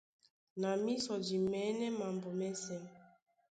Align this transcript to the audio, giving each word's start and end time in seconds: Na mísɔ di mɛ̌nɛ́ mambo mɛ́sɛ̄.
Na 0.59 0.69
mísɔ 0.83 1.13
di 1.25 1.35
mɛ̌nɛ́ 1.49 1.91
mambo 1.97 2.29
mɛ́sɛ̄. 2.39 2.81